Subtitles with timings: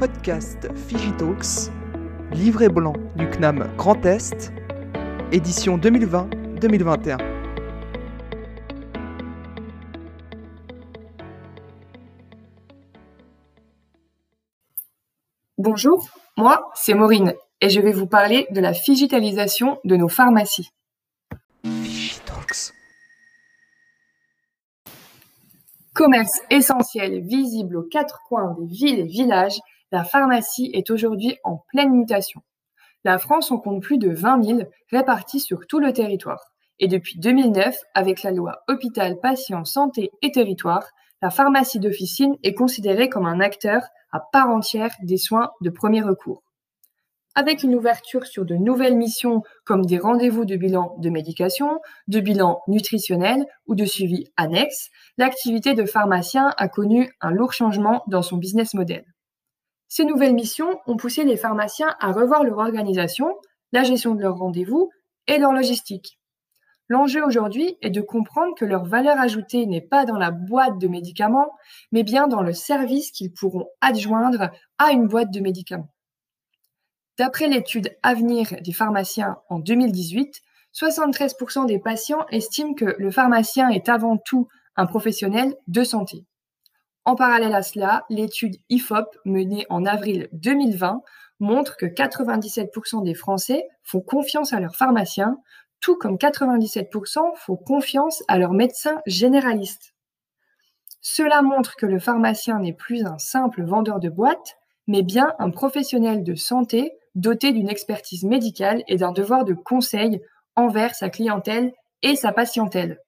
[0.00, 1.70] podcast Figitalks,
[2.32, 4.50] livret blanc du CNAM Grand Est,
[5.30, 7.18] édition 2020-2021.
[15.58, 16.08] Bonjour,
[16.38, 20.70] moi c'est Maureen et je vais vous parler de la digitalisation de nos pharmacies.
[21.62, 22.72] Figitalks.
[25.92, 29.60] Commerce essentiel, visible aux quatre coins des villes et villages,
[29.92, 32.42] la pharmacie est aujourd'hui en pleine mutation.
[33.02, 34.60] La France en compte plus de 20 000
[34.90, 36.52] répartis sur tout le territoire.
[36.78, 40.86] Et depuis 2009, avec la loi Hôpital, Patient, Santé et Territoire,
[41.22, 46.02] la pharmacie d'officine est considérée comme un acteur à part entière des soins de premier
[46.02, 46.42] recours.
[47.34, 52.20] Avec une ouverture sur de nouvelles missions comme des rendez-vous de bilan de médication, de
[52.20, 58.22] bilan nutritionnel ou de suivi annexe, l'activité de pharmacien a connu un lourd changement dans
[58.22, 59.04] son business model.
[59.92, 63.36] Ces nouvelles missions ont poussé les pharmaciens à revoir leur organisation,
[63.72, 64.88] la gestion de leurs rendez-vous
[65.26, 66.20] et leur logistique.
[66.88, 70.86] L'enjeu aujourd'hui est de comprendre que leur valeur ajoutée n'est pas dans la boîte de
[70.86, 71.50] médicaments,
[71.90, 75.92] mais bien dans le service qu'ils pourront adjoindre à une boîte de médicaments.
[77.18, 80.40] D'après l'étude Avenir des pharmaciens en 2018,
[80.72, 86.26] 73% des patients estiment que le pharmacien est avant tout un professionnel de santé.
[87.04, 91.02] En parallèle à cela, l'étude IFOP menée en avril 2020
[91.38, 95.38] montre que 97% des Français font confiance à leur pharmacien,
[95.80, 99.94] tout comme 97% font confiance à leur médecin généraliste.
[101.00, 105.50] Cela montre que le pharmacien n'est plus un simple vendeur de boîtes, mais bien un
[105.50, 110.20] professionnel de santé doté d'une expertise médicale et d'un devoir de conseil
[110.56, 113.00] envers sa clientèle et sa patientèle.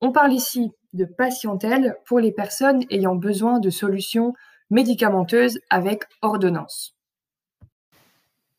[0.00, 4.32] On parle ici de patientèle pour les personnes ayant besoin de solutions
[4.70, 6.94] médicamenteuses avec ordonnance.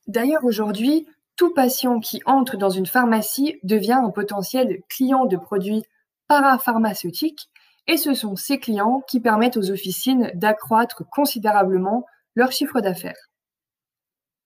[0.07, 5.83] D'ailleurs, aujourd'hui, tout patient qui entre dans une pharmacie devient un potentiel client de produits
[6.27, 7.49] parapharmaceutiques
[7.87, 12.05] et ce sont ces clients qui permettent aux officines d'accroître considérablement
[12.35, 13.29] leur chiffre d'affaires.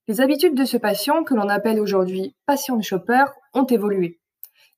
[0.07, 4.19] Les habitudes de ce patient, que l'on appelle aujourd'hui patient shopper, ont évolué.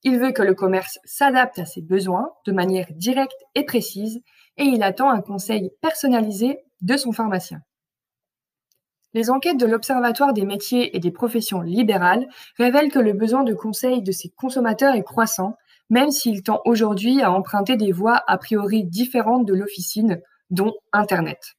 [0.07, 4.21] Il veut que le commerce s'adapte à ses besoins de manière directe et précise
[4.55, 7.61] et il attend un conseil personnalisé de son pharmacien.
[9.16, 12.27] Les enquêtes de l'Observatoire des métiers et des professions libérales
[12.59, 15.55] révèlent que le besoin de conseil de ces consommateurs est croissant,
[15.89, 21.55] même s'il tend aujourd'hui à emprunter des voies a priori différentes de l'officine, dont Internet.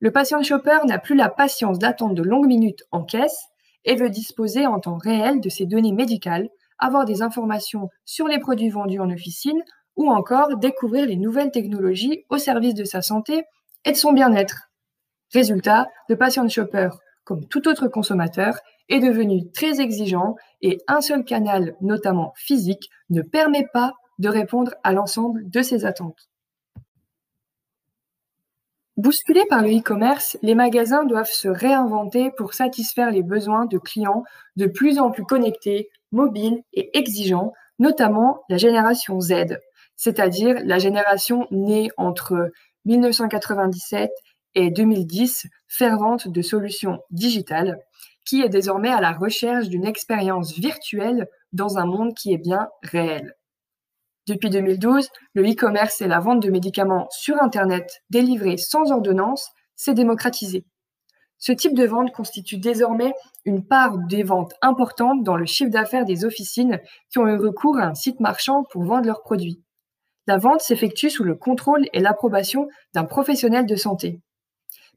[0.00, 3.46] Le patient shopper n'a plus la patience d'attendre de longues minutes en caisse
[3.86, 8.38] et veut disposer en temps réel de ses données médicales, avoir des informations sur les
[8.38, 9.62] produits vendus en officine
[9.96, 13.44] ou encore découvrir les nouvelles technologies au service de sa santé
[13.84, 14.70] et de son bien-être.
[15.32, 16.88] Résultat, le patient shopper,
[17.24, 18.58] comme tout autre consommateur,
[18.88, 24.74] est devenu très exigeant et un seul canal, notamment physique, ne permet pas de répondre
[24.82, 26.28] à l'ensemble de ses attentes.
[28.96, 34.24] Bousculés par le e-commerce, les magasins doivent se réinventer pour satisfaire les besoins de clients
[34.56, 39.58] de plus en plus connectés, mobiles et exigeants, notamment la génération Z,
[39.96, 42.50] c'est-à-dire la génération née entre
[42.84, 44.10] 1997
[44.54, 47.78] et 2010 fervente de solutions digitales,
[48.24, 52.68] qui est désormais à la recherche d'une expérience virtuelle dans un monde qui est bien
[52.82, 53.34] réel.
[54.26, 59.94] Depuis 2012, le e-commerce et la vente de médicaments sur Internet délivrés sans ordonnance s'est
[59.94, 60.64] démocratisé.
[61.40, 63.14] Ce type de vente constitue désormais
[63.46, 66.78] une part des ventes importantes dans le chiffre d'affaires des officines
[67.08, 69.62] qui ont eu recours à un site marchand pour vendre leurs produits.
[70.26, 74.20] La vente s'effectue sous le contrôle et l'approbation d'un professionnel de santé.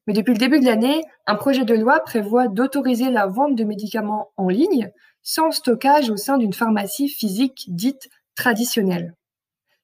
[0.05, 3.63] Mais depuis le début de l'année, un projet de loi prévoit d'autoriser la vente de
[3.63, 9.15] médicaments en ligne sans stockage au sein d'une pharmacie physique dite traditionnelle.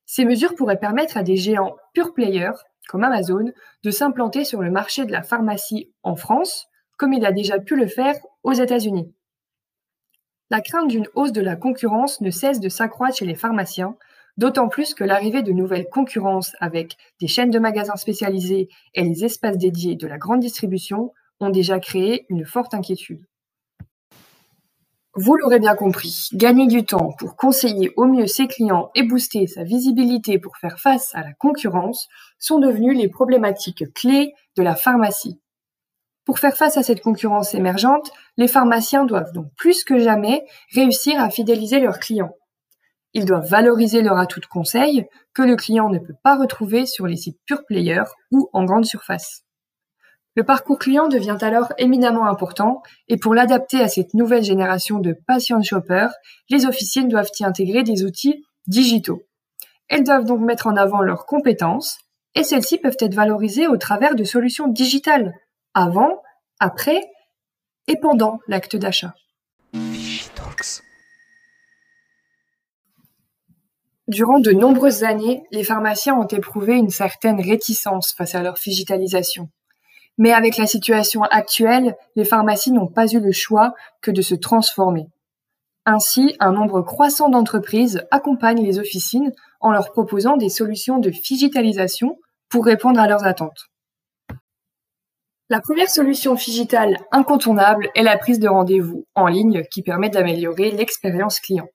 [0.05, 2.51] Ces mesures pourraient permettre à des géants pure players
[2.89, 3.45] comme Amazon
[3.83, 6.67] de s'implanter sur le marché de la pharmacie en France,
[6.97, 9.13] comme il a déjà pu le faire aux États-Unis.
[10.49, 13.95] La crainte d'une hausse de la concurrence ne cesse de s'accroître chez les pharmaciens,
[14.39, 19.25] D'autant plus que l'arrivée de nouvelles concurrences avec des chaînes de magasins spécialisés et les
[19.25, 21.11] espaces dédiés de la grande distribution
[21.41, 23.25] ont déjà créé une forte inquiétude.
[25.21, 29.47] Vous l'aurez bien compris, gagner du temps pour conseiller au mieux ses clients et booster
[29.47, 32.07] sa visibilité pour faire face à la concurrence
[32.37, 35.37] sont devenues les problématiques clés de la pharmacie.
[36.23, 41.21] Pour faire face à cette concurrence émergente, les pharmaciens doivent donc plus que jamais réussir
[41.21, 42.37] à fidéliser leurs clients.
[43.13, 47.07] Ils doivent valoriser leur atout de conseil que le client ne peut pas retrouver sur
[47.07, 49.43] les sites pure player ou en grande surface.
[50.35, 55.13] Le parcours client devient alors éminemment important et pour l'adapter à cette nouvelle génération de
[55.27, 56.13] patient shoppers,
[56.49, 59.23] les officines doivent y intégrer des outils digitaux.
[59.87, 61.97] Elles doivent donc mettre en avant leurs compétences
[62.35, 65.33] et celles-ci peuvent être valorisées au travers de solutions digitales
[65.73, 66.21] avant,
[66.59, 67.01] après
[67.87, 69.13] et pendant l'acte d'achat.
[74.07, 79.49] Durant de nombreuses années, les pharmaciens ont éprouvé une certaine réticence face à leur digitalisation.
[80.19, 84.35] Mais avec la situation actuelle, les pharmacies n'ont pas eu le choix que de se
[84.35, 85.07] transformer.
[85.85, 89.31] Ainsi, un nombre croissant d'entreprises accompagnent les officines
[89.61, 92.19] en leur proposant des solutions de digitalisation
[92.49, 93.69] pour répondre à leurs attentes.
[95.49, 100.69] La première solution digitale incontournable est la prise de rendez-vous en ligne qui permet d'améliorer
[100.71, 101.67] l'expérience client.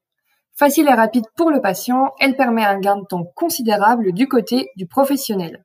[0.54, 4.68] Facile et rapide pour le patient, elle permet un gain de temps considérable du côté
[4.76, 5.64] du professionnel.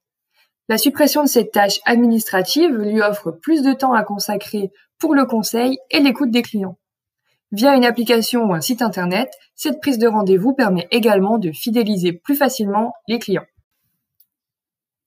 [0.69, 4.69] La suppression de cette tâche administrative lui offre plus de temps à consacrer
[4.99, 6.77] pour le conseil et l'écoute des clients.
[7.51, 12.13] Via une application ou un site internet, cette prise de rendez-vous permet également de fidéliser
[12.13, 13.47] plus facilement les clients.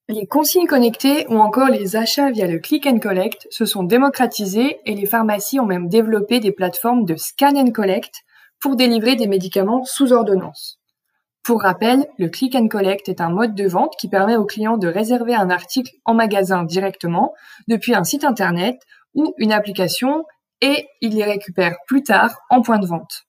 [0.08, 4.80] Les consignes connectées ou encore les achats via le click and collect se sont démocratisés
[4.84, 8.24] et les pharmacies ont même développé des plateformes de scan and collect
[8.58, 10.81] pour délivrer des médicaments sous ordonnance.
[11.42, 14.76] Pour rappel, le click and collect est un mode de vente qui permet aux clients
[14.76, 17.34] de réserver un article en magasin directement
[17.66, 18.80] depuis un site internet
[19.14, 20.24] ou une application
[20.60, 23.24] et il les récupère plus tard en point de vente.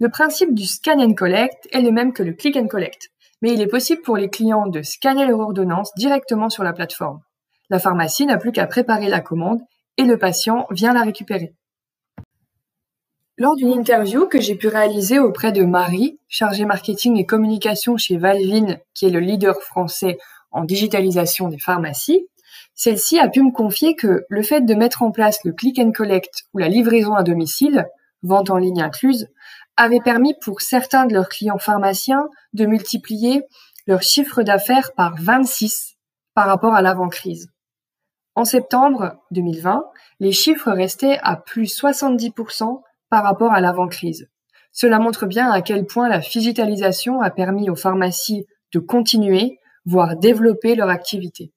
[0.00, 3.08] Le principe du scan and collect est le même que le click and collect,
[3.40, 7.20] mais il est possible pour les clients de scanner leur ordonnance directement sur la plateforme.
[7.70, 9.60] La pharmacie n'a plus qu'à préparer la commande
[9.96, 11.54] et le patient vient la récupérer.
[13.40, 18.18] Lors d'une interview que j'ai pu réaliser auprès de Marie, chargée marketing et communication chez
[18.18, 20.18] Valvin, qui est le leader français
[20.50, 22.28] en digitalisation des pharmacies,
[22.74, 25.92] celle-ci a pu me confier que le fait de mettre en place le click and
[25.92, 27.86] collect ou la livraison à domicile,
[28.22, 29.28] vente en ligne incluse,
[29.78, 33.40] avait permis pour certains de leurs clients pharmaciens de multiplier
[33.86, 35.94] leur chiffre d'affaires par 26
[36.34, 37.48] par rapport à l'avant-crise.
[38.34, 39.86] En septembre 2020,
[40.18, 44.28] les chiffres restaient à plus 70% par rapport à l'avant-crise.
[44.72, 50.16] Cela montre bien à quel point la digitalisation a permis aux pharmacies de continuer, voire
[50.16, 51.52] développer leur activité.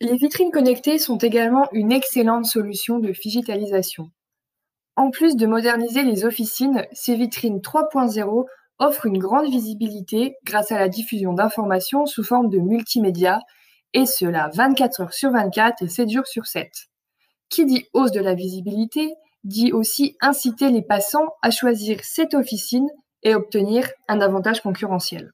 [0.00, 4.10] Les vitrines connectées sont également une excellente solution de digitalisation.
[4.94, 8.44] En plus de moderniser les officines, ces vitrines 3.0
[8.78, 13.40] offrent une grande visibilité grâce à la diffusion d'informations sous forme de multimédia
[13.92, 16.70] et cela 24 heures sur 24 et 7 jours sur 7.
[17.48, 22.88] Qui dit hausse de la visibilité dit aussi inciter les passants à choisir cette officine
[23.22, 25.32] et obtenir un avantage concurrentiel.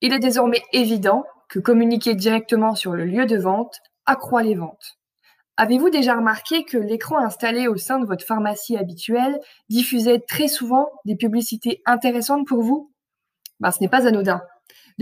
[0.00, 4.98] Il est désormais évident que communiquer directement sur le lieu de vente accroît les ventes.
[5.56, 9.38] Avez-vous déjà remarqué que l'écran installé au sein de votre pharmacie habituelle
[9.68, 12.90] diffusait très souvent des publicités intéressantes pour vous?
[13.60, 14.42] Ben, Ce n'est pas anodin.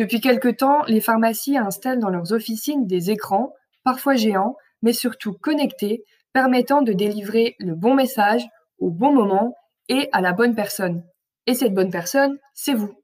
[0.00, 3.52] Depuis quelque temps, les pharmacies installent dans leurs officines des écrans,
[3.84, 8.48] parfois géants, mais surtout connectés, permettant de délivrer le bon message
[8.78, 9.54] au bon moment
[9.90, 11.04] et à la bonne personne.
[11.46, 12.94] Et cette bonne personne, c'est vous.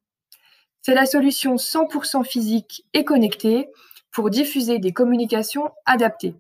[0.81, 3.69] C'est la solution 100% physique et connectée
[4.11, 6.35] pour diffuser des communications adaptées.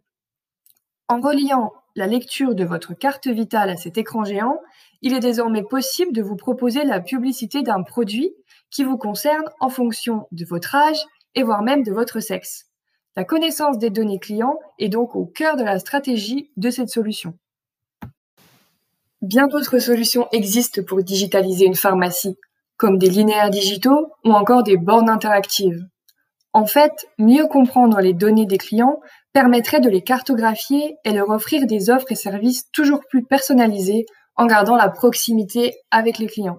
[1.08, 4.62] En reliant la lecture de votre carte vitale à cet écran géant,
[5.02, 8.32] il est désormais possible de vous proposer la publicité d'un produit
[8.70, 10.98] qui vous concerne en fonction de votre âge
[11.34, 12.66] et voire même de votre sexe.
[13.16, 17.34] La connaissance des données clients est donc au cœur de la stratégie de cette solution.
[19.22, 22.36] Bien d'autres solutions existent pour digitaliser une pharmacie,
[22.76, 25.86] comme des linéaires digitaux ou encore des bornes interactives.
[26.52, 29.00] En fait, mieux comprendre les données des clients
[29.32, 34.06] permettrait de les cartographier et leur offrir des offres et services toujours plus personnalisés
[34.36, 36.58] en gardant la proximité avec les clients.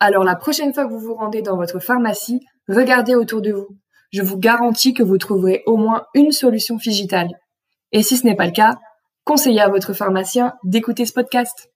[0.00, 3.68] Alors la prochaine fois que vous vous rendez dans votre pharmacie, regardez autour de vous.
[4.12, 7.28] Je vous garantis que vous trouverez au moins une solution digitale.
[7.92, 8.78] Et si ce n'est pas le cas,
[9.24, 11.70] conseillez à votre pharmacien d'écouter ce podcast.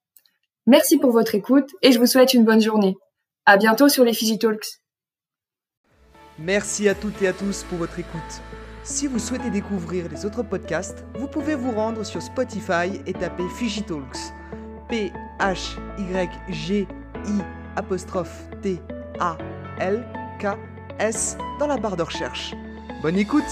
[0.67, 2.97] Merci pour votre écoute et je vous souhaite une bonne journée.
[3.45, 4.79] À bientôt sur les Figitalks.
[6.38, 8.41] Merci à toutes et à tous pour votre écoute.
[8.85, 13.49] Si vous souhaitez découvrir les autres podcasts, vous pouvez vous rendre sur Spotify et taper
[13.57, 14.33] Figitalks.
[14.88, 16.87] P H Y G
[17.26, 18.81] I apostrophe T
[19.21, 19.37] A
[19.79, 20.05] L
[20.38, 20.57] K
[20.99, 22.55] S dans la barre de recherche.
[23.02, 23.43] Bonne écoute